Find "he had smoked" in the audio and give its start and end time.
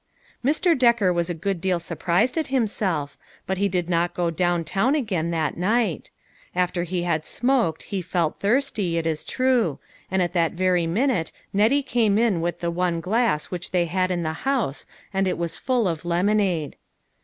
6.85-7.83